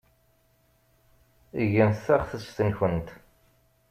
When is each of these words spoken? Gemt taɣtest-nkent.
Gemt 1.71 2.03
taɣtest-nkent. 2.05 3.09